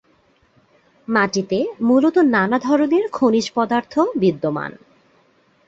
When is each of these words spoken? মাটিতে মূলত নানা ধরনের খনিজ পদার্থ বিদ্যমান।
মাটিতে 1.07 1.59
মূলত 1.81 2.15
নানা 2.27 2.57
ধরনের 2.59 3.03
খনিজ 3.11 3.47
পদার্থ 3.55 3.93
বিদ্যমান। 4.15 4.71